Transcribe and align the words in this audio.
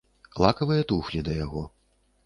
Лакавыя 0.43 0.87
туфлі 0.93 1.25
да 1.31 1.39
яго. 1.45 1.63